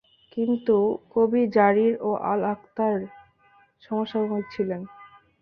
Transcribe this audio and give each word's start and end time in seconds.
তিনি 0.31 0.55
কবি 1.13 1.41
জারির 1.55 1.93
ও 2.01 2.09
আল-আখতাল’র 2.31 3.01
সমসাময়িক 3.83 4.45
ছিলেন। 4.53 4.81